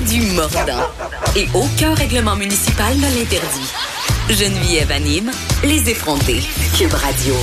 [0.00, 0.86] Du mordant.
[1.34, 3.72] Et aucun règlement municipal ne l'interdit.
[4.30, 5.30] Geneviève anime
[5.64, 6.40] Les effrontés.
[6.76, 7.34] Cube Radio.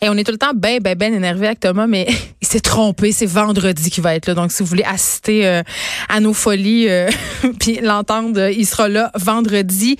[0.00, 2.06] Et on est tout le temps ben, ben, ben énervé avec Thomas, mais
[2.40, 3.12] il s'est trompé.
[3.12, 4.34] C'est vendredi qu'il va être là.
[4.34, 5.62] Donc, si vous voulez assister euh,
[6.08, 7.10] à nos folies, euh,
[7.60, 9.96] puis l'entendre, il sera là vendredi.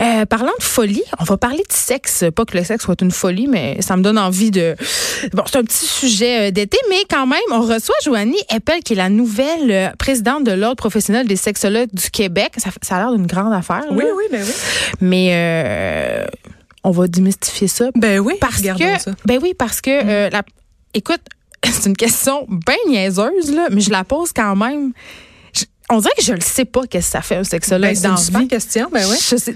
[0.00, 2.24] Euh, parlant de folie, on va parler de sexe.
[2.34, 4.76] Pas que le sexe soit une folie, mais ça me donne envie de...
[5.32, 8.96] Bon, c'est un petit sujet d'été, mais quand même, on reçoit Joanie Eppel, qui est
[8.96, 12.52] la nouvelle présidente de l'Ordre professionnel des sexologues du Québec.
[12.58, 13.84] Ça, ça a l'air d'une grande affaire.
[13.90, 14.10] Oui, là.
[14.16, 14.52] oui, ben oui.
[15.00, 16.26] Mais
[16.84, 17.90] on va démystifier ça.
[17.96, 19.12] Ben oui, parce que, ça.
[19.24, 20.42] Ben oui, parce que, euh, la,
[20.92, 21.22] écoute,
[21.64, 24.92] c'est une question bien niaiseuse, là, mais je la pose quand même.
[25.90, 28.16] On dirait que je le sais pas qu'est-ce que ça fait un sexologue Ben, dans
[28.16, 28.48] une vie.
[28.48, 29.16] question, ben oui.
[29.20, 29.54] Je sais,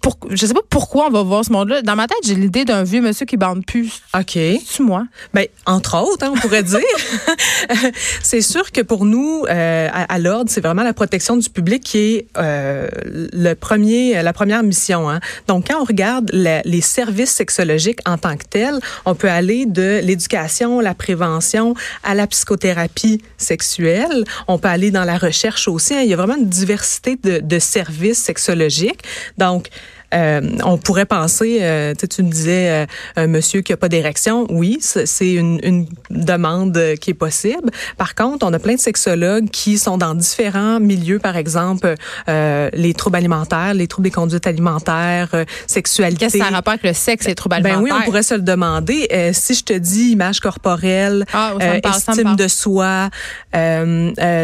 [0.00, 1.82] pour, je sais pas pourquoi on va voir ce monde-là.
[1.82, 4.00] Dans ma tête, j'ai l'idée d'un vieux monsieur qui bande plus.
[4.18, 4.32] OK.
[4.34, 5.04] C'est moi?
[5.34, 6.80] Ben, entre autres, hein, on pourrait dire.
[8.22, 11.82] c'est sûr que pour nous, euh, à, à l'ordre, c'est vraiment la protection du public
[11.82, 15.08] qui est euh, le premier, la première mission.
[15.10, 15.20] Hein.
[15.48, 19.66] Donc, quand on regarde la- les services sexologiques en tant que tels, on peut aller
[19.66, 24.24] de l'éducation, la prévention, à la psychothérapie sexuelle.
[24.48, 25.94] On peut aller dans la recherche aussi.
[25.94, 26.00] hein.
[26.02, 29.00] Il y a vraiment une diversité de, de services sexologiques.
[29.38, 29.68] Donc,
[30.14, 34.46] euh, on pourrait penser, euh, tu me disais, euh, un monsieur qui a pas d'érection,
[34.50, 37.70] oui, c'est une, une demande euh, qui est possible.
[37.96, 41.94] Par contre, on a plein de sexologues qui sont dans différents milieux, par exemple,
[42.28, 45.28] euh, les troubles alimentaires, les troubles des conduites alimentaires,
[45.66, 46.18] sexualité.
[46.26, 47.96] Qu'est-ce que ça a rapport avec le sexe et les troubles Ben oui, alimentaires?
[48.00, 49.06] on pourrait se le demander.
[49.12, 53.10] Euh, si je te dis image corporelle, Ah, parle, estime de soi,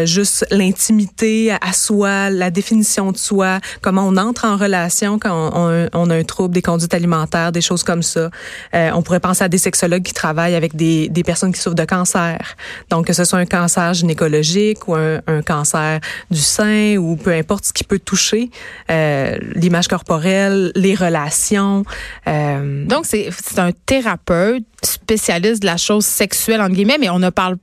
[0.05, 5.56] juste l'intimité à soi, la définition de soi, comment on entre en relation quand on,
[5.57, 8.31] on- on a un trouble des conduites alimentaires, des choses comme ça.
[8.75, 11.75] Euh, on pourrait penser à des sexologues qui travaillent avec des, des personnes qui souffrent
[11.77, 12.39] de cancer.
[12.91, 16.01] Donc, que ce soit un cancer gynécologique ou un, un cancer
[16.31, 18.51] du sein ou peu importe ce qui peut toucher
[18.91, 21.85] euh, l'image corporelle, les relations.
[22.29, 27.31] Euh, Donc, c'est un thérapeute spécialiste de la chose sexuelle, entre guillemets, mais on ne
[27.31, 27.57] parle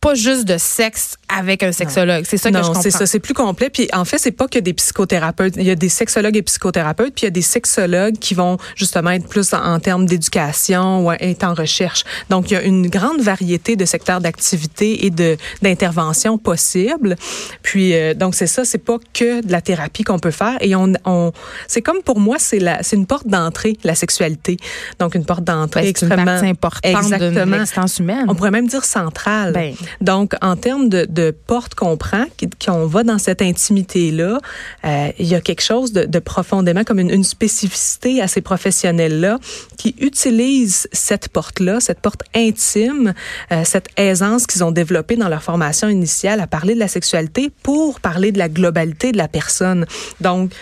[0.00, 2.24] pas juste de sexe avec un sexologue.
[2.26, 2.82] C'est ça que je non, comprends.
[2.82, 3.68] c'est ça, c'est plus complet.
[3.68, 5.54] Puis en fait, c'est pas que des psychothérapeutes.
[5.56, 8.56] Il y a des sexologues et psychothérapeutes, puis il y a des sexologues qui vont
[8.76, 12.04] justement être plus en, en termes d'éducation ou être en recherche.
[12.30, 17.16] Donc il y a une grande variété de secteurs d'activité et de d'intervention possibles.
[17.62, 20.56] Puis euh, donc c'est ça, c'est pas que de la thérapie qu'on peut faire.
[20.60, 21.32] Et on, on
[21.68, 24.56] c'est comme pour moi, c'est la, c'est une porte d'entrée la sexualité.
[24.98, 27.56] Donc une porte d'entrée Ben, c'est une extrêmement partie importante de exactement.
[27.56, 28.24] l'existence humaine.
[28.28, 29.52] On pourrait même dire centrale.
[29.52, 29.74] Ben.
[30.00, 32.24] Donc, en termes de, de porte qu'on prend,
[32.64, 34.38] qu'on va dans cette intimité-là,
[34.84, 38.40] euh, il y a quelque chose de, de profondément comme une, une spécificité à ces
[38.40, 39.38] professionnels-là
[39.78, 43.14] qui utilisent cette porte-là, cette porte intime,
[43.52, 47.50] euh, cette aisance qu'ils ont développée dans leur formation initiale à parler de la sexualité
[47.62, 49.86] pour parler de la globalité de la personne.
[50.20, 50.52] Donc,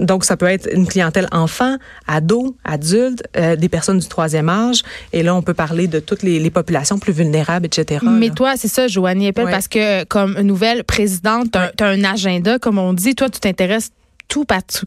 [0.00, 4.82] donc ça peut être une clientèle enfant, ado, adulte, euh, des personnes du troisième âge,
[5.12, 8.04] et là on peut parler de toutes les, les populations plus vulnérables, etc.
[8.04, 8.34] Mais là.
[8.34, 9.50] toi, c'est ça, Joanie Eppel, Ouais.
[9.50, 13.14] parce que comme nouvelle présidente, tu as, un agenda, comme on dit.
[13.14, 13.90] Toi, tu t'intéresses
[14.28, 14.44] tout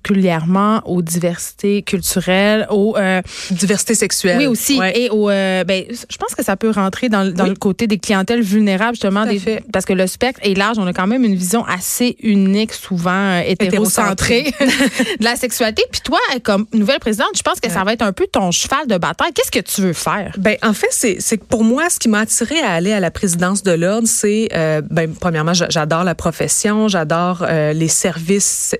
[0.07, 3.21] particulièrement aux diversités culturelles, aux euh,
[3.51, 4.37] diversité sexuelle.
[4.39, 4.97] oui aussi Ouais.
[4.99, 7.49] et aux euh, ben je pense que ça peut rentrer dans, le- dans Oui.
[7.51, 9.63] le côté des clientèles vulnérables justement des, fait.
[9.71, 13.11] parce que le spectre est large, on a quand même une vision assez unique souvent
[13.11, 14.53] euh, hétérocentrée
[15.19, 15.83] de la sexualité.
[15.91, 18.87] Puis toi comme nouvelle présidente, je pense que ça va être un peu ton cheval
[18.87, 19.31] de bataille.
[19.33, 20.33] Qu'est-ce que tu veux faire?
[20.37, 22.99] Ben en fait c'est c'est que pour moi ce qui m'a attiré à aller à
[22.99, 27.87] la présidence de l'ordre c'est euh, ben premièrement j'a- j'adore la profession j'adore euh, les
[27.87, 28.75] services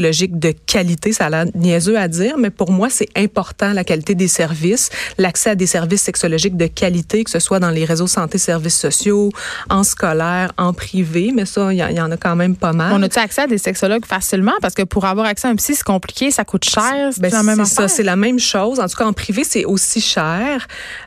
[0.00, 4.14] de qualité ça a l'air niaiseux à dire mais pour moi c'est important la qualité
[4.14, 8.06] des services l'accès à des services sexologiques de qualité que ce soit dans les réseaux
[8.06, 9.30] santé services sociaux
[9.68, 12.56] en scolaire en privé mais ça il y, en- il y en a quand même
[12.56, 14.52] pas mal On a-tu accès à des sexologues facilement?
[14.60, 17.30] Parce que pour avoir accès à un psy c'est compliqué, ça coûte cher, c'est Ben,
[17.30, 18.80] la même c'est ça, c'est la même chose.
[18.80, 20.66] En tout cas, en privé, c'est aussi cher.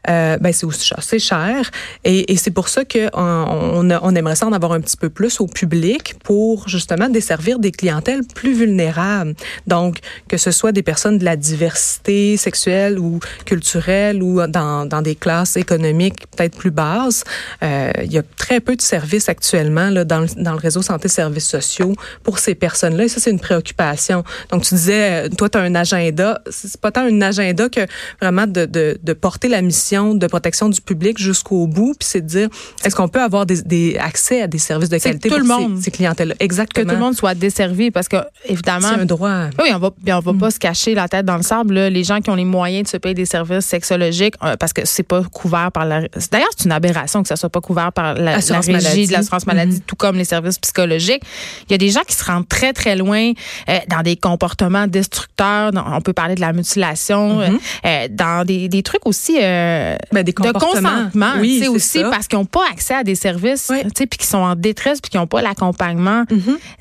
[0.10, 1.70] Euh, ben, c'est aussi cher, c'est cher.
[2.04, 4.82] Et, et c'est pour ça que on, on, a- on aimerait ça en avoir un
[4.82, 9.34] petit peu plus au public pour justement desservir des clientèles plus vulnérables vulnérables.
[9.68, 15.02] Donc, que ce soit des personnes de la diversité sexuelle ou culturelle ou dans, dans
[15.02, 17.24] des classes économiques peut-être plus basses,
[17.64, 20.82] euh, il y a très peu de services actuellement là, dans, le, dans le réseau
[20.82, 21.94] santé services sociaux
[22.24, 23.06] pour ces personnes-là.
[23.06, 24.24] Et ça, c'est une préoccupation.
[24.50, 26.42] Donc, tu disais, euh, toi, tu as un agenda.
[26.50, 27.82] C'est pas tant un agenda que
[28.22, 32.22] vraiment de, de, de porter la mission de protection du public jusqu'au bout, puis c'est
[32.22, 32.50] de dire,
[32.84, 35.48] est-ce qu'on peut avoir des, des accès à des services de qualité tout pour le
[35.48, 35.78] monde.
[35.78, 36.86] ces, ces clientèles Exactement.
[36.86, 38.73] Que tout le monde soit desservi parce que, évidemment.
[38.82, 39.46] C'est un droit.
[39.60, 41.74] Oui, on va, on va pas se cacher la tête dans le sable.
[41.74, 41.90] là.
[41.90, 44.82] Les gens qui ont les moyens de se payer des services sexologiques, euh, parce que
[44.86, 46.02] c'est pas couvert par la.
[46.32, 49.08] D'ailleurs, c'est une aberration que ça soit pas couvert par la, la régie maladie.
[49.08, 51.24] de l'assurance maladie, tout comme les services psychologiques.
[51.70, 53.32] Il y a des gens qui se rendent très très loin
[53.70, 55.72] euh, dans des comportements destructeurs.
[55.72, 57.50] Dans- on peut parler de la mutilation, euh,
[57.86, 62.10] euh, dans des, des trucs aussi Ben, des de consentement, Oui, c'est aussi ça.
[62.10, 65.18] parce qu'ils n'ont pas accès à des services, puis qui sont en détresse, puis qui
[65.18, 66.24] n'ont pas l'accompagnement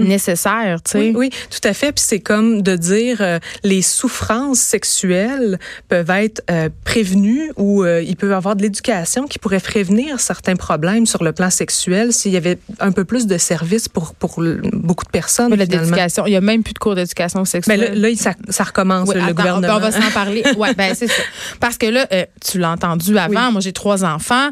[0.01, 0.99] nécessaire, tu sais.
[0.99, 1.82] Oui, oui, tout à fait.
[1.91, 5.59] Puis c'est comme de dire euh, les souffrances sexuelles
[5.89, 10.21] peuvent être euh, prévenues ou euh, il peut y avoir de l'éducation qui pourrait prévenir
[10.21, 14.15] certains problèmes sur le plan sexuel s'il y avait un peu plus de services pour
[14.15, 14.43] pour
[14.73, 15.55] beaucoup de personnes.
[15.57, 17.81] Mais il n'y a même plus de cours d'éducation Mais sexuelle.
[18.01, 19.77] là, là, ça, ça recommence Oui, le attends, gouvernement.
[19.77, 20.43] on va s'en parler.
[20.57, 21.23] Ouais, ben c'est ça.
[21.61, 23.51] Parce que là, euh, tu l'as entendu avant.
[23.53, 24.51] Moi, j'ai trois enfants.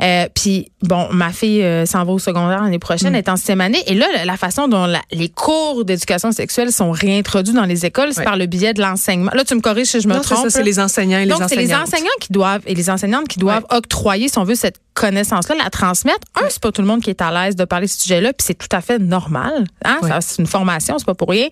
[0.00, 3.60] Euh, Puis bon, ma fille s'en va au secondaire l'année prochaine, elle est en sixième
[3.60, 3.82] année.
[3.86, 7.86] Et là, la, la façon dont la- les cours d'éducation sexuelle sont réintroduits dans les
[7.86, 8.24] écoles, c'est Oui.
[8.24, 9.30] par le biais de l'enseignement.
[9.34, 10.42] Là, tu me corriges si je me non, trompe.
[10.44, 13.28] ça, c'est les enseignants et les Donc, c'est les enseignants qui doivent et les enseignantes
[13.28, 16.18] qui doivent octroyer, si on veut, cette connaissance-là, la transmettre.
[16.36, 18.32] Un, c'est pas tout le monde qui est à l'aise de parler de ce sujet-là,
[18.32, 19.64] puis c'est tout à fait normal.
[19.84, 19.98] Hein?
[20.20, 21.48] C'est une formation, c'est pas pour rien.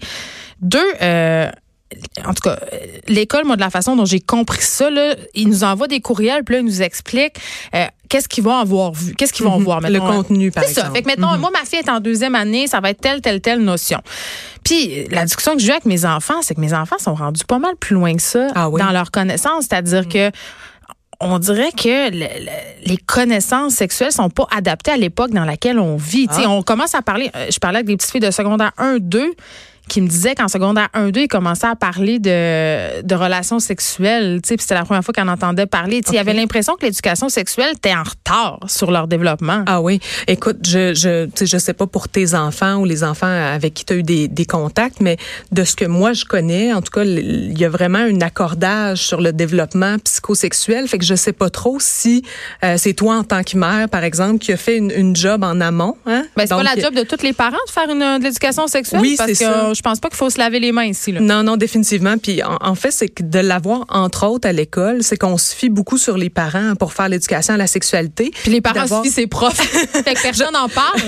[0.61, 1.51] Deux, euh,
[2.27, 2.77] en tout cas, euh,
[3.09, 6.45] l'école, moi, de la façon dont j'ai compris ça, là, ils nous envoient des courriels,
[6.45, 7.39] puis là, ils nous expliquent
[7.75, 9.81] euh, qu'est-ce qu'ils vont avoir vu, qu'est-ce qu'ils vont voir.
[9.81, 10.81] Le mettons, contenu, par c'est ça.
[10.83, 10.97] exemple.
[10.97, 13.41] Fait que mettons, moi, ma fille est en deuxième année, ça va être telle, telle,
[13.41, 14.01] telle notion.
[14.65, 17.59] Puis la discussion que j'ai avec mes enfants, c'est que mes enfants sont rendus pas
[17.59, 18.81] mal plus loin que ça Ah oui?
[18.81, 19.65] dans leur connaissance.
[19.69, 20.31] C'est-à-dire que
[21.21, 25.79] on dirait que le- le- les connaissances sexuelles sont pas adaptées à l'époque dans laquelle
[25.81, 26.29] on vit.
[26.31, 26.49] Ah.
[26.49, 29.33] On commence à parler, euh, je parlais avec des petites filles de secondaire 1, 2
[29.89, 34.41] qui me disaient qu'en secondaire 1, 2, ils commençaient à parler de, de relations sexuelles.
[34.43, 36.03] Tu sais, puis C'était la première fois qu'ils en entendaient parler.
[36.03, 39.65] Tu sais, Ils avaient l'impression que l'éducation sexuelle était en retard sur leur développement.
[39.67, 40.01] Ah oui.
[40.27, 43.93] Écoute, je je je sais pas pour tes enfants ou les enfants avec qui tu
[43.93, 45.17] as eu des, des contacts, mais
[45.53, 48.99] de ce que moi je connais, en tout cas, il y a vraiment un accordage
[48.99, 50.89] sur le développement psychosexuel.
[50.89, 52.23] Fait que je sais pas trop si
[52.65, 55.43] euh, c'est toi en tant que mère, par exemple, qui a fait une, une job
[55.45, 55.97] en amont.
[56.07, 56.25] Hein?
[56.37, 59.01] Ben, c'est pas la job de tous les parents de faire une, de l'éducation sexuelle?
[59.01, 59.73] Oui, c'est ça.
[59.79, 61.13] Je pense pas qu'il faut se laver les mains ici.
[61.13, 61.21] Là.
[61.21, 62.19] Non, non, définitivement.
[62.19, 65.55] Puis en, en fait, c'est que de l'avoir entre autres à l'école, c'est qu'on se
[65.55, 68.33] fie beaucoup sur les parents pour faire l'éducation à la sexualité.
[68.43, 69.55] Puis les parents D'avoir- suivent ses profs.
[69.57, 70.99] fait que personne n'en parle.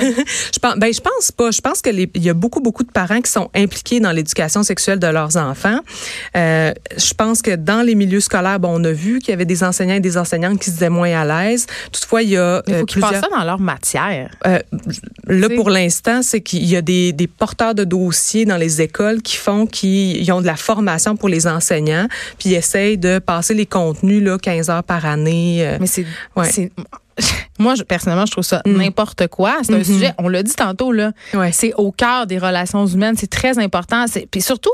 [0.54, 1.50] Je pense, ben, je pense pas.
[1.50, 4.12] Je pense que les- il y a beaucoup, beaucoup de parents qui sont impliqués dans
[4.12, 5.80] l'éducation sexuelle de leurs enfants.
[6.36, 9.44] Euh, je pense que dans les milieux scolaires, bon, on a vu qu'il y avait
[9.44, 11.66] des enseignants et des enseignantes qui se disaient moins à l'aise.
[11.92, 13.22] Toutefois, il y a Il euh, faut qu'ils plusieurs.
[13.24, 14.30] ça dans leur matière.
[14.46, 14.58] Euh,
[15.26, 19.22] là, pour l'instant, c'est qu'il y a des, des porteurs de dossiers dans les écoles
[19.22, 22.06] qui font qu'ils ont de la formation pour les enseignants,
[22.38, 25.66] puis ils essayent de passer les contenus là, 15 heures par année.
[25.66, 26.06] euh, Mais c'est.
[26.36, 26.70] Ouais.
[27.60, 29.58] Moi, je- personnellement, je trouve ça n'importe quoi.
[29.62, 31.12] C'est un sujet, on l'a dit tantôt, là.
[31.34, 31.52] Ouais.
[31.52, 33.14] C'est au cœur des relations humaines.
[33.18, 34.04] C'est très important.
[34.30, 34.70] Puis surtout,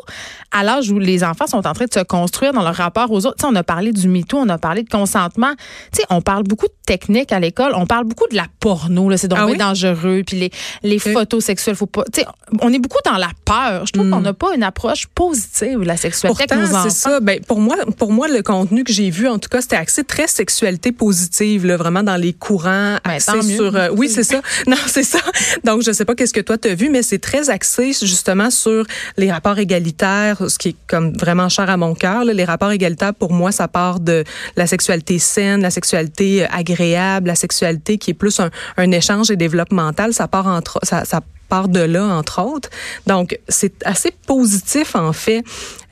[0.52, 3.26] à l'âge où les enfants sont en train de se construire dans leur rapport aux
[3.26, 3.36] autres.
[3.38, 5.52] Tu sais, on a parlé du MeToo, on a parlé de consentement.
[5.92, 7.72] Tu sais, on parle beaucoup de techniques à l'école.
[7.74, 9.10] On parle beaucoup de la porno.
[9.10, 9.56] Là, c'est donc Ah oui?
[9.58, 10.22] dangereux.
[10.26, 10.50] Puis les,
[10.82, 12.04] les photos sexuelles, faut pas.
[12.12, 12.26] Tu sais,
[12.60, 13.84] on est beaucoup dans la peur.
[13.86, 16.44] Je trouve qu'on n'a pas une approche positive de la sexualité
[16.84, 17.20] c'est ça.
[17.20, 20.04] Ben, pour moi, pour moi, le contenu que j'ai vu, en tout cas, c'était axé
[20.04, 23.74] très sexualité positive, là, vraiment dans les courants, Axé sur.
[23.76, 24.40] euh, oui, c'est ça.
[24.66, 25.18] Non, c'est ça.
[25.64, 28.84] Donc, je sais pas qu'est-ce que toi t'as vu, mais c'est très axé justement sur
[29.16, 32.24] les rapports égalitaires, ce qui est comme vraiment cher à mon cœur.
[32.24, 34.24] Les rapports égalitaires, pour moi, ça part de
[34.56, 39.30] la sexualité saine, la sexualité euh, agréable, la sexualité qui est plus un, un échange
[39.30, 40.12] et développemental.
[40.12, 42.68] Ça part entre, ça, ça part de là, entre autres.
[43.06, 45.42] Donc, c'est assez positif, en fait.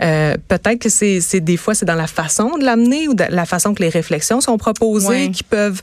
[0.02, 3.24] Euh, Peut-être que c'est c'est des fois, c'est dans la façon de l'amener ou de
[3.28, 5.30] la façon que les réflexions sont proposées Ouais.
[5.30, 5.80] qui peuvent,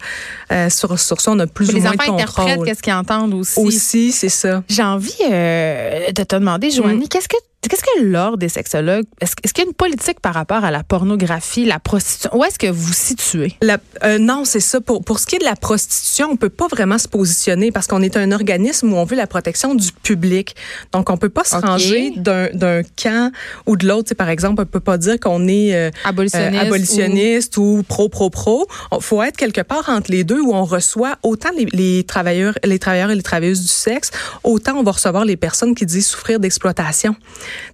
[0.52, 2.66] euh, sur, sur ça, on a plus ou les moins enfants de interprètent contrôle.
[2.68, 3.60] qu'est-ce qu'ils entendent aussi.
[3.60, 4.64] Aussi, c'est ça.
[4.68, 7.38] J'ai envie euh, de te demander, Joanie, qu'est-ce que
[7.70, 10.84] Qu'est-ce que l'ordre des sexologues, est-ce qu'il y a une politique par rapport à la
[10.84, 12.32] pornographie, la prostitution?
[12.36, 13.56] Où est-ce que vous situez?
[13.62, 14.82] La- euh, non, c'est ça.
[14.82, 17.86] Pour, pour ce qui est de la prostitution, on peut pas vraiment se positionner parce
[17.86, 20.56] qu'on est un organisme où on veut la protection du public.
[20.92, 21.64] Donc, on peut pas se OK.
[21.64, 23.32] ranger d'un camp
[23.68, 24.16] ou de l'autre.
[24.16, 28.32] Par exemple, on peut pas dire qu'on est euh, Abolitionniste euh, abolitionniste ou pro pro
[28.32, 28.68] pro.
[28.92, 32.56] Il faut être quelque part entre les deux où on reçoit autant les, les travailleurs,
[32.64, 34.10] les travailleurs et les travailleuses du sexe,
[34.44, 37.16] autant on va recevoir les personnes qui disent souffrir d'exploitation.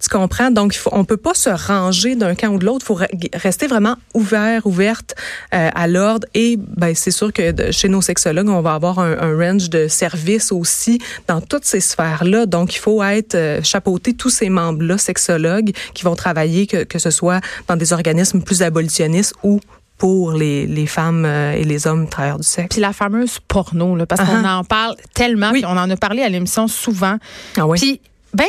[0.02, 0.52] Tu comprends?
[0.52, 2.86] Donc, il faut, on peut pas se ranger d'un camp ou de l'autre.
[2.86, 5.16] Il faut re- rester vraiment ouvert, ouverte
[5.54, 6.28] euh, à l'ordre.
[6.34, 9.70] Et ben, c'est sûr que de- chez nos sexologues, on va avoir un, un range
[9.70, 12.46] de services aussi dans toutes ces sphères-là.
[12.46, 17.00] Donc, il faut être euh, chapeauter tous ces membres-là, sexologues, qui vont travailler, que, que
[17.00, 19.60] ce soit dans des organismes plus abolitionnistes ou
[19.98, 22.68] pour les, les femmes euh, et les hommes travailleurs du sexe.
[22.70, 25.62] Puis la fameuse porno, là, parce qu'on en parle tellement, Oui.
[25.62, 27.18] puis on en a parlé à l'émission souvent.
[27.58, 27.80] Ah oui?
[27.80, 28.02] Puis,
[28.34, 28.46] ben,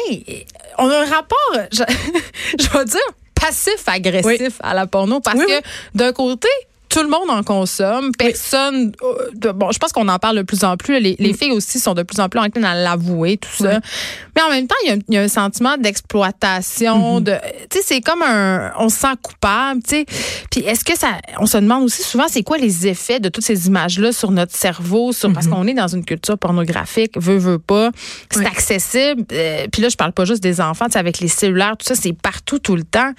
[0.78, 1.82] on a un rapport, je,
[2.58, 3.00] je vais dire,
[3.34, 4.48] passif-agressif Oui.
[4.60, 5.60] à la porno, parce Oui, que
[5.94, 6.48] d'un côté,
[6.88, 8.12] tout le monde en consomme.
[8.18, 8.92] Personne.
[9.02, 10.98] euh, bon, je pense qu'on en parle de plus en plus.
[11.00, 13.74] Les, les filles aussi sont de plus en plus enclines à l'avouer, tout ça.
[13.74, 13.80] Mm.
[13.82, 13.90] Oui.
[14.36, 17.20] Mais en même temps, il y a, il y a un sentiment d'exploitation.
[17.20, 17.22] Mm-hmm.
[17.24, 17.32] de
[17.70, 18.72] Tu sais, c'est comme un.
[18.78, 20.06] On se sent coupable, tu sais.
[20.50, 21.08] Puis est-ce que ça.
[21.38, 24.54] On se demande aussi souvent, c'est quoi les effets de toutes ces images-là sur notre
[24.54, 25.34] cerveau, sur, Mm-hmm.
[25.34, 27.90] parce qu'on est dans une culture pornographique, veut, veut pas.
[28.30, 28.46] C'est Oui.
[28.46, 29.24] accessible.
[29.32, 31.86] Euh, puis là, je parle pas juste des enfants, tu sais, avec les cellulaires, tout
[31.86, 33.12] ça, c'est partout, tout le temps.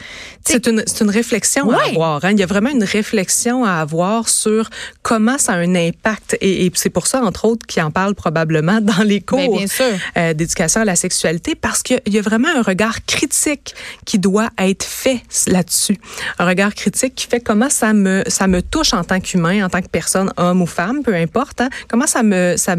[0.46, 2.26] C'est une, c'est une réflexion à avoir.
[2.26, 2.32] hein.
[2.32, 4.70] Il y a vraiment une réflexion à avoir sur
[5.02, 6.38] comment ça a un impact.
[6.42, 9.68] Et, et c'est pour ça, entre autres, qu'ils en parlent probablement dans les cours Ben,
[9.68, 9.86] sûr.
[10.18, 14.50] euh, d'éducation à la sexualité, parce qu'il y a vraiment un regard critique qui doit
[14.58, 15.98] être fait là-dessus.
[16.40, 19.70] Un regard critique qui fait comment ça me, ça me touche en tant qu'humain, en
[19.70, 21.62] tant que personne, homme ou femme, peu importe.
[21.62, 21.70] hein.
[21.88, 22.76] Comment ça me, ça,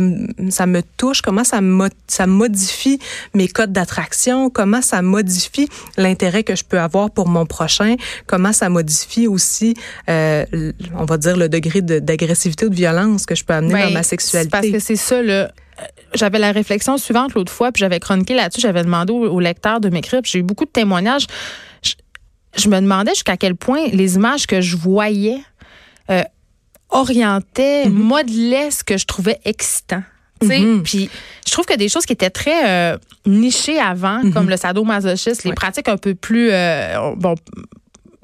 [0.51, 2.99] ça me touche, comment ça, mo- ça modifie
[3.35, 8.53] mes codes d'attraction, comment ça modifie l'intérêt que je peux avoir pour mon prochain, comment
[8.53, 9.75] ça modifie aussi,
[10.09, 13.73] euh, on va dire, le degré de- d'agressivité ou de violence que je peux amener
[13.75, 14.51] Ben, dans ma c'est sexualité.
[14.51, 15.51] Parce que c'est ça, là.
[16.15, 19.81] J'avais la réflexion suivante l'autre fois, puis j'avais chroniqué là-dessus, j'avais demandé au, au lecteur
[19.81, 21.27] de m'écrire, puis j'ai eu beaucoup de témoignages.
[21.83, 21.93] Je,
[22.57, 25.39] je me demandais jusqu'à quel point les images que je voyais
[26.11, 26.23] euh,
[26.91, 27.91] orientaient, Mm-hmm.
[27.93, 30.03] modelaient ce que je trouvais excitant.
[30.43, 30.83] Mhm.
[30.83, 31.11] Puis
[31.47, 35.51] je trouve que des choses qui étaient très euh, nichées avant, comme le sadomasochisme, les
[35.51, 35.55] Ouais.
[35.55, 37.35] pratiques un peu plus euh, bon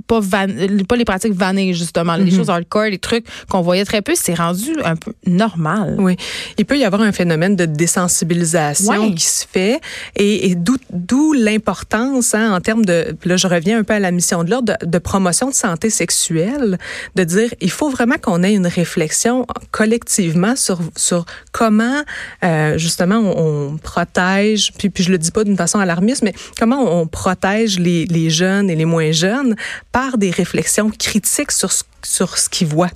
[0.07, 0.47] pas van-
[0.89, 2.37] pas les pratiques vannées justement, les Mhm.
[2.37, 5.97] choses hardcore, les trucs qu'on voyait très peu, c'est rendu un peu normal.
[5.99, 6.17] Oui,
[6.59, 9.15] il peut y avoir un phénomène de désensibilisation Ouais.
[9.15, 9.81] qui se fait
[10.17, 14.11] et, et d'où l'importance hein, en termes de là je reviens un peu à la
[14.11, 16.79] mission de l'ordre de, de promotion de santé sexuelle
[17.15, 22.03] de dire il faut vraiment qu'on ait une réflexion collectivement sur sur comment
[22.45, 26.35] euh, justement on, on protège puis puis je le dis pas d'une façon alarmiste mais
[26.59, 29.55] comment on protège les, les jeunes et les moins jeunes
[29.97, 32.91] par des réflexions critiques sur ce sur ce qu'ils voient.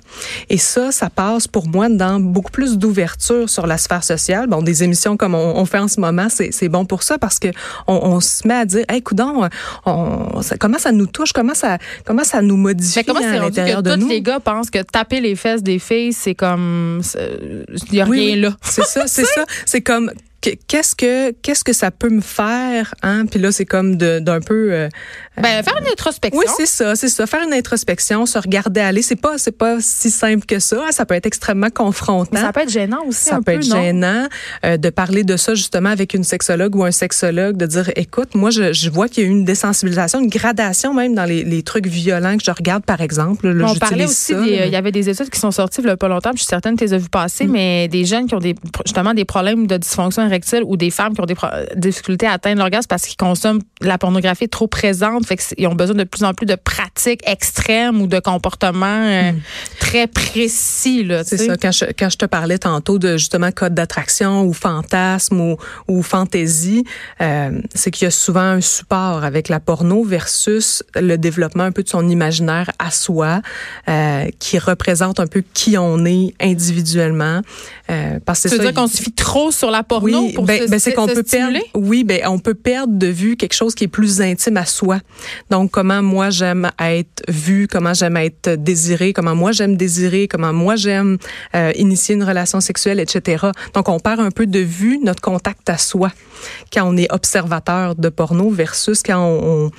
[0.49, 4.47] Et ça, ça passe pour moi dans beaucoup plus d'ouverture sur la sphère sociale.
[4.47, 7.17] Bon, des émissions comme on, on fait en ce moment, c'est c'est bon pour ça
[7.17, 7.49] parce que
[7.87, 9.49] on, on se met à dire, hey, coudon,
[9.85, 13.33] on, ça- comment ça nous touche, comment ça, comment ça nous modifie Fait comment à
[13.37, 14.07] l'intérieur que de tous nous?
[14.09, 17.01] les gars pensent que taper les fesses des filles, c'est comme
[17.89, 18.39] il y a Oui, rien oui.
[18.41, 18.55] là.
[18.61, 19.43] C'est ça, c'est ça.
[19.65, 20.09] C'est comme
[20.41, 23.25] que- qu'est-ce que qu'est-ce que ça peut me faire, hein?
[23.25, 24.71] Puis là, c'est comme d'un peu.
[24.71, 24.87] euh,
[25.37, 26.37] Ben faire une introspection.
[26.39, 27.25] Oui, c'est ça, c'est ça.
[27.25, 30.77] Faire une introspection, se regarder aller, c'est pas, c'est pas si simple que ça.
[30.85, 30.91] hein.
[30.91, 32.29] Ça peut être extrêmement confrontant.
[32.33, 33.81] Mais ça peut être gênant aussi Ça un peut peu, être non?
[33.81, 34.27] gênant
[34.65, 38.35] euh, de parler de ça justement avec une sexologue ou un sexologue, de dire, écoute,
[38.35, 41.43] moi, je, je vois qu'il y a eu une désensibilisation, une gradation même dans les,
[41.43, 43.47] les trucs violents que je regarde, par exemple.
[43.49, 44.65] Là, On parlait aussi, des- là.
[44.65, 46.45] il y avait des études qui sont sorties il y a pas longtemps, je suis
[46.47, 47.51] certaine que tu les as vues passer, Mm.
[47.51, 51.13] mais des jeunes qui ont des, justement des problèmes de dysfonction érectile ou des femmes
[51.13, 55.25] qui ont des pro- difficultés à atteindre l'orgasme parce qu'ils consomment la pornographie trop présente,
[55.37, 59.31] fait qu'ils ont besoin de plus en plus de pratiques extrêmes ou de comportements euh,
[59.79, 61.07] très précis.
[61.23, 61.57] C'est ça.
[61.57, 65.57] Quand je, quand je te parlais tantôt de justement code d'attraction ou fantasme ou,
[65.87, 66.83] ou fantaisie,
[67.21, 71.71] euh, c'est qu'il y a souvent un support avec la porno versus le développement un
[71.71, 73.41] peu de son imaginaire à soi,
[73.87, 77.41] euh, qui représente un peu qui on est individuellement.
[77.91, 80.63] Euh, parce que ça, dire qu'on se fie trop sur la porno oui, pour ben,
[80.63, 81.57] se, ben, c'est qu'on se peut perdre.
[81.57, 81.63] stimuler?
[81.75, 84.99] Oui, ben on peut perdre de vue quelque chose qui est plus intime à soi.
[85.49, 90.53] Donc comment moi j'aime être vue, comment j'aime être désirée, comment moi j'aime désirer, comment
[90.53, 91.17] moi j'aime
[91.55, 93.47] euh, initier une relation sexuelle, etc.
[93.73, 96.11] Donc on perd un peu de vue notre contact à soi
[96.71, 99.71] quand on est observateur de porno versus quand on,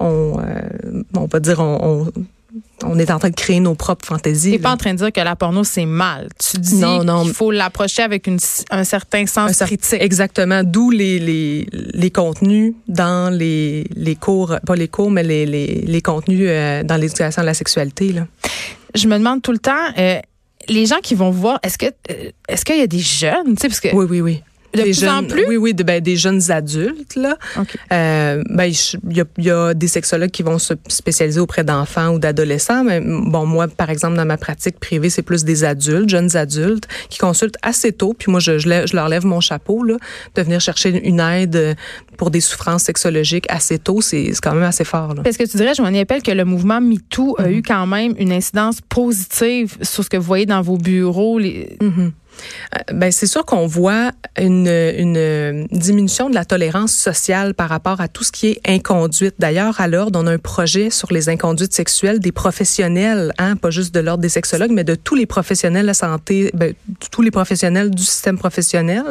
[0.00, 2.22] on, on, euh, on va dire on, on
[2.84, 4.52] on est en train de créer nos propres fantaisies.
[4.52, 6.28] T'es pas en train de dire que la porno c'est mal.
[6.38, 7.22] Tu dis Non, non.
[7.24, 8.38] qu'il faut l'approcher avec une,
[8.70, 10.00] un certain sens Un cer- critique.
[10.00, 10.62] Exactement.
[10.64, 15.82] D'où les, les, les contenus dans les, les cours, pas les cours, mais les, les,
[15.86, 18.12] les contenus euh, dans l'éducation à la sexualité.
[18.12, 18.26] Là.
[18.94, 20.20] je me demande tout le temps, euh,
[20.68, 23.62] les gens qui vont voir, est-ce que euh, est-ce qu'il y a des jeunes, tu
[23.62, 24.42] sais, parce que Oui, oui, oui.
[24.74, 25.46] De des plus jeunes, en plus?
[25.48, 27.16] Oui, oui, de, ben, des jeunes adultes.
[27.16, 27.36] Là.
[27.92, 31.64] Euh, ben, il y, a, il y a des sexologues qui vont se spécialiser auprès
[31.64, 32.84] d'enfants ou d'adolescents.
[32.84, 36.86] Mais bon, moi, par exemple, dans ma pratique privée, c'est plus des adultes, jeunes adultes,
[37.08, 38.14] qui consultent assez tôt.
[38.18, 39.96] Puis moi, je, je, lève- je leur lève mon chapeau là,
[40.34, 41.76] de venir chercher une aide
[42.18, 44.00] pour des souffrances sexologiques assez tôt.
[44.02, 45.14] C'est quand même assez fort.
[45.14, 45.22] Là.
[45.24, 47.44] Est-ce que tu dirais, Joanie Appel, que le mouvement MeToo Mhm.
[47.44, 51.38] a eu quand même une incidence positive sur ce que vous voyez dans vos bureaux?
[51.38, 51.76] Les...
[51.80, 51.92] Mhm.
[51.98, 52.10] Euh,
[52.92, 58.08] Ben, c'est sûr qu'on voit une, une diminution de la tolérance sociale par rapport à
[58.08, 59.34] tout ce qui est inconduite.
[59.38, 63.70] D'ailleurs, à l'ordre, on a un projet sur les inconduites sexuelles des professionnels, hein, pas
[63.70, 66.74] juste de l'ordre des sexologues, mais de tous les professionnels de la santé, ben,
[67.10, 69.02] tous les professionnels du système professionnel.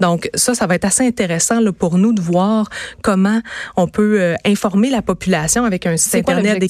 [0.00, 2.68] Donc, ça, ça va être assez intéressant là, pour nous de voir
[3.02, 3.40] comment
[3.76, 6.58] on peut euh, informer la population avec un site Internet.
[6.58, 6.68] Des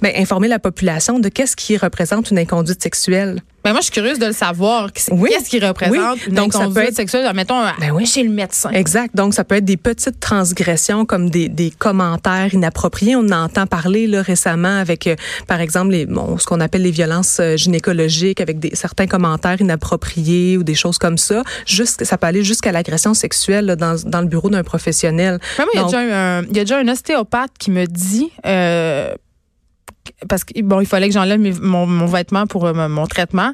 [0.00, 3.40] ben, informer la population de qu'est-ce qui représente une inconduite sexuelle.
[3.62, 4.90] Ben moi, je suis curieuse de le savoir.
[4.92, 5.28] Qu'est-ce Oui.
[5.30, 6.22] qu'est-ce qui représente Oui.
[6.28, 7.30] une Donc, ça peut être- sexuelle?
[7.34, 8.06] Mettons, Ben oui.
[8.06, 8.70] chez le médecin.
[8.70, 9.14] Exact.
[9.14, 13.16] Donc, ça peut être des petites transgressions comme des, des commentaires inappropriés.
[13.16, 16.82] On en entend parler là, récemment avec, euh, par exemple, les, bon, ce qu'on appelle
[16.82, 21.42] les violences euh, gynécologiques, avec des, certains commentaires inappropriés ou des choses comme ça.
[21.66, 25.38] Juste, ça peut aller jusqu'à l'agression sexuelle là, dans, dans le bureau d'un professionnel.
[25.58, 29.12] Même il y, y a déjà un ostéopathe qui me dit, euh,
[30.28, 33.52] parce que bon, il fallait que j'enlève mon, mon vêtement pour euh, mon- traitement,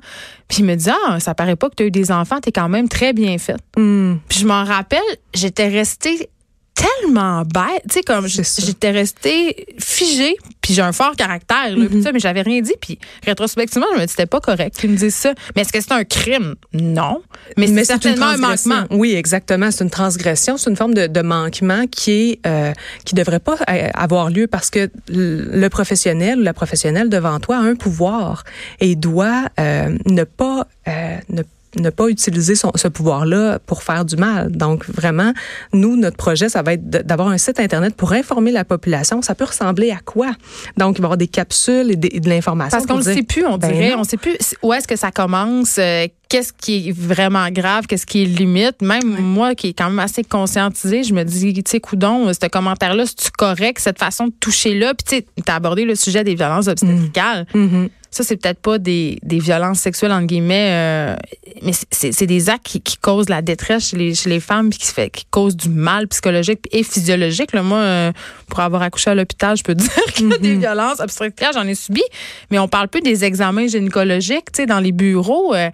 [0.48, 2.48] puis il me dit ah, ça paraît pas que tu as eu des enfants, tu
[2.48, 3.60] es quand même très bien faite.
[3.76, 4.16] Hmm.
[4.28, 5.00] Puis je m'en rappelle,
[5.34, 6.28] j'étais restée
[6.74, 10.36] tellement bête, tu sais comme j'étais restée figée,
[10.66, 11.88] puis j'ai un fort caractère là, Mm-hmm.
[11.88, 14.90] puis ça, mais j'avais rien dit puis rétrospectivement, je me dis c'était pas correct qu'ils
[14.90, 15.32] me disent ça.
[15.54, 16.56] Mais est-ce que c'est un crime?
[16.73, 17.23] Non,
[17.56, 18.85] mais, c'est certainement un manquement.
[18.90, 19.70] Oui, exactement.
[19.70, 20.56] C'est une transgression.
[20.56, 22.73] C'est une forme de, de manquement qui est euh,
[23.04, 27.58] qui devrait pas euh, avoir lieu parce que le professionnel ou la professionnelle devant toi
[27.58, 28.42] a un pouvoir
[28.80, 31.42] et doit euh, ne pas euh, ne
[31.78, 34.50] ne pas utiliser son, ce pouvoir-là pour faire du mal.
[34.52, 35.33] Donc, vraiment,
[35.73, 39.23] nous, notre projet, ça va être d'avoir un site Internet pour informer la population.
[39.23, 40.30] Ça peut ressembler à quoi?
[40.76, 42.76] Donc, il va y avoir des capsules et, des- et de l'information.
[42.78, 43.95] Parce qu'on ne sait plus, on Ben dirait.
[43.95, 48.06] on sait plus où est-ce que ça commence, euh, qu'est-ce qui est vraiment grave, qu'est-ce
[48.06, 48.83] qui est limite?
[48.83, 52.47] Même moi, qui est quand même assez conscientisée, je me dis, tu sais, coudon, ce
[52.49, 54.95] commentaire-là, c'est-tu correct, cette façon de toucher là?
[54.95, 57.47] Puis, tu sais, t'as abordé le sujet des violences obstétricales.
[57.54, 57.88] Mhm.
[58.09, 61.16] Ça, c'est peut-être pas des, des violences sexuelles, entre guillemets, euh,
[61.62, 64.79] mais c'est- des actes qui, qui causent la détresse chez les, chez les femmes, puis
[64.79, 67.53] qui, fait, qui causent du mal psychologique et physiologique.
[67.53, 68.12] Là, moi, euh,
[68.48, 69.90] pour avoir accouché à l'hôpital, je peux dire
[70.33, 72.03] a des violences obstétricales, j'en ai subi,
[72.50, 75.68] mais on parle plus des examens gynécologiques, tu sais, dans les bureaux, euh,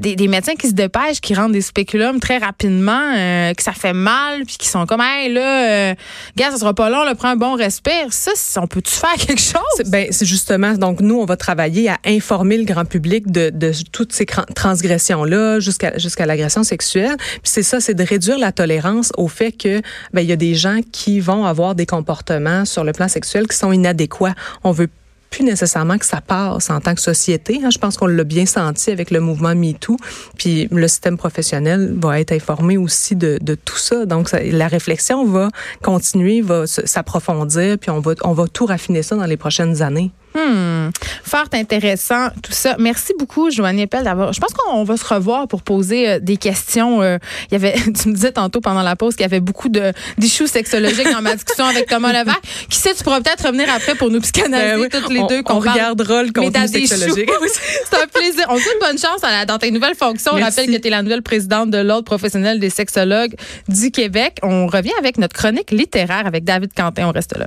[0.00, 3.92] des, médecins qui se dépêchent, qui rendent des spéculums très rapidement, euh, que ça fait
[3.92, 5.94] mal, puis qui sont comme, hey, là, euh,
[6.36, 8.06] gars, ça sera pas long, là, prends un bon respire.
[8.10, 9.86] Ça, on peut-tu faire quelque chose?
[9.86, 13.72] Ben, c'est justement, donc nous, on va travailler à informer le grand public de, de
[13.92, 17.16] toutes ces transgressions-là jusqu'à jusqu'à l'agression sexuelle.
[17.18, 19.80] Puis c'est ça, c'est de réduire la tolérance au fait que
[20.12, 23.46] ben, il y a des gens qui vont avoir des comportements sur le plan sexuel
[23.46, 24.34] qui sont inadéquats.
[24.64, 24.88] On veut
[25.30, 27.60] plus nécessairement que ça passe en tant que société.
[27.62, 27.70] hein.
[27.70, 29.96] Je pense qu'on l'a bien senti avec le mouvement MeToo.
[30.38, 34.06] Puis le système professionnel va être informé aussi de, tout ça.
[34.06, 35.48] Donc la réflexion va
[35.82, 40.10] continuer, va s'approfondir, puis on va, on va tout raffiner ça dans les prochaines années.
[40.36, 40.90] Hmm.
[41.24, 42.76] Fort intéressant, tout ça.
[42.78, 44.32] Merci beaucoup, Joanne Appel, d'avoir.
[44.32, 47.00] Je pense qu'on va se revoir pour poser euh, des questions.
[47.02, 47.16] Euh,
[47.50, 49.92] il y avait, tu me disais tantôt pendant la pause qu'il y avait beaucoup de
[50.18, 52.36] d'issues sexologiques dans ma discussion avec Thomas Levac.
[52.68, 55.26] Qui sait, tu pourras peut-être revenir après pour nous psychanalyser Ben oui, toutes les on-
[55.26, 55.38] deux.
[55.38, 57.30] on qu'on regardera le contenu sexologique.
[57.90, 58.44] C'est un plaisir.
[58.50, 60.32] On te souhaite bonne chance à la- dans tes nouvelles fonctions.
[60.34, 63.34] On rappelle que tu es la nouvelle présidente de l'Ordre professionnel des sexologues
[63.68, 64.38] du Québec.
[64.42, 67.08] On revient avec notre chronique littéraire avec David Quentin.
[67.08, 67.46] On reste là.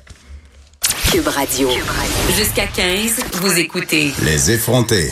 [1.12, 1.70] Cube Radio.
[2.38, 5.12] Jusqu'à 15, vous écoutez Les effrontés.